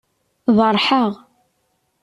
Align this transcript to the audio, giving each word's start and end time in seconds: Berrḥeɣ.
Berrḥeɣ. 0.55 1.11